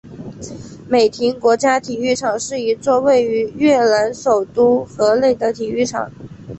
[0.89, 6.11] 美亭国家体育场是一座位于越南首都河内的体育场。